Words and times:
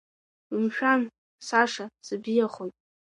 Умшәан, 0.55 1.01
Саша, 1.47 1.85
сыбзиахоит! 2.05 2.75